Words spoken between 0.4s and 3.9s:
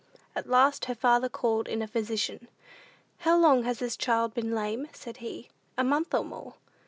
last her father called in a physician. "How long has